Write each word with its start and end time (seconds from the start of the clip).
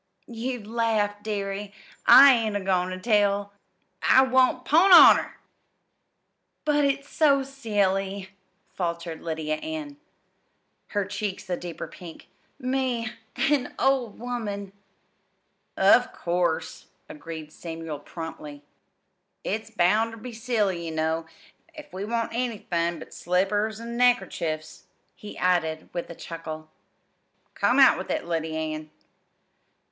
"You'd 0.25 0.65
laugh, 0.65 1.21
dearie. 1.21 1.71
I 2.07 2.33
ain't 2.33 2.55
a 2.55 2.59
goin' 2.59 2.89
ter 2.89 2.97
tell." 2.97 3.53
"I 4.01 4.23
won't 4.23 4.65
'pon 4.65 4.91
honor!" 4.91 5.37
"But 6.65 6.83
it's 6.85 7.07
so 7.07 7.43
silly," 7.43 8.29
faltered 8.73 9.21
Lydia 9.21 9.57
Ann, 9.57 9.97
her 10.87 11.05
cheeks 11.05 11.47
a 11.51 11.55
deeper 11.55 11.87
pink. 11.87 12.29
"Me 12.57 13.11
an 13.35 13.75
old 13.77 14.17
woman!" 14.17 14.73
"Of 15.77 16.11
course," 16.13 16.87
agreed 17.07 17.51
Samuel 17.53 17.99
promptly. 17.99 18.63
"It's 19.43 19.69
bound 19.69 20.13
ter 20.13 20.17
be 20.17 20.33
silly, 20.33 20.85
ye 20.85 20.89
know, 20.89 21.27
if 21.75 21.93
we 21.93 22.05
want 22.05 22.33
anythin' 22.33 22.97
but 22.97 23.13
slippers 23.13 23.79
an' 23.79 23.97
neckerchiefs," 23.97 24.85
he 25.13 25.37
added 25.37 25.91
with 25.93 26.09
a 26.09 26.15
chuckle. 26.15 26.71
"Come 27.53 27.77
out 27.77 27.99
with 27.99 28.09
it, 28.09 28.25
Lyddy 28.25 28.57
Ann." 28.57 28.89